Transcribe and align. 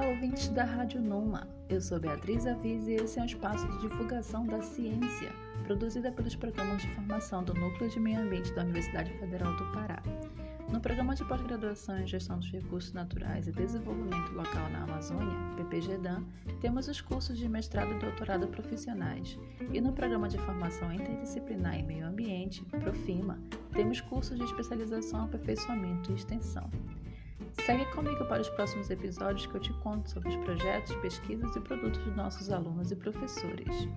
ouvintes 0.00 0.48
da 0.48 0.64
Rádio 0.64 1.02
Numa. 1.02 1.46
Eu 1.68 1.80
sou 1.80 2.00
Beatriz 2.00 2.46
Aviz 2.46 2.86
e 2.86 2.92
esse 2.92 3.18
é 3.18 3.22
um 3.22 3.26
espaço 3.26 3.68
de 3.68 3.80
divulgação 3.80 4.46
da 4.46 4.62
ciência, 4.62 5.30
produzida 5.64 6.10
pelos 6.10 6.34
programas 6.34 6.80
de 6.80 6.88
formação 6.94 7.44
do 7.44 7.52
Núcleo 7.52 7.90
de 7.90 8.00
Meio 8.00 8.20
Ambiente 8.20 8.52
da 8.54 8.62
Universidade 8.62 9.12
Federal 9.18 9.54
do 9.56 9.70
Pará. 9.72 10.02
No 10.70 10.80
programa 10.80 11.14
de 11.14 11.22
pós-graduação 11.26 11.98
em 11.98 12.06
Gestão 12.06 12.38
dos 12.38 12.50
Recursos 12.50 12.94
Naturais 12.94 13.46
e 13.46 13.52
Desenvolvimento 13.52 14.32
Local 14.32 14.70
na 14.70 14.84
Amazônia, 14.84 15.36
PPGDAN, 15.56 16.24
temos 16.62 16.88
os 16.88 17.02
cursos 17.02 17.36
de 17.36 17.46
mestrado 17.46 17.92
e 17.92 17.98
doutorado 17.98 18.48
profissionais. 18.48 19.38
E 19.70 19.78
no 19.78 19.92
programa 19.92 20.26
de 20.26 20.38
formação 20.38 20.90
interdisciplinar 20.90 21.74
em 21.74 21.84
Meio 21.84 22.06
Ambiente, 22.06 22.64
PROFIMA, 22.64 23.38
temos 23.74 24.00
cursos 24.00 24.38
de 24.38 24.44
especialização, 24.44 25.24
aperfeiçoamento 25.24 26.10
e 26.10 26.14
extensão. 26.14 26.70
Segue 27.66 27.84
comigo 27.92 28.24
para 28.24 28.40
os 28.40 28.48
próximos 28.50 28.90
episódios 28.90 29.46
que 29.46 29.54
eu 29.54 29.60
te 29.60 29.72
conto 29.74 30.10
sobre 30.10 30.30
os 30.30 30.36
projetos, 30.36 30.94
pesquisas 30.96 31.54
e 31.54 31.60
produtos 31.60 32.00
dos 32.00 32.16
nossos 32.16 32.50
alunos 32.50 32.90
e 32.90 32.96
professores. 32.96 33.88